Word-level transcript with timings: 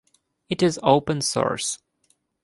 It 0.49 0.63
is 0.63 0.79
open 0.81 1.21
source. 1.21 1.77